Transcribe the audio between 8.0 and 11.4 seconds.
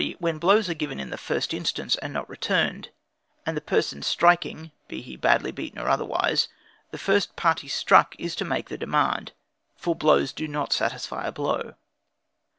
is to make the demand, for blows do not satisfy a